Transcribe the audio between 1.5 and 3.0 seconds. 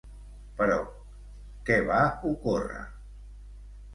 què va ocórrer?